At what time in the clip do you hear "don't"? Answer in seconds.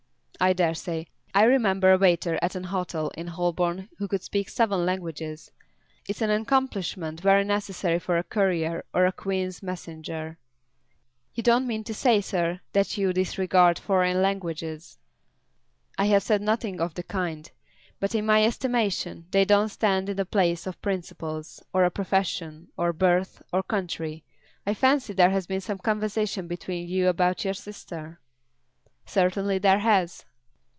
11.43-11.67, 19.45-19.69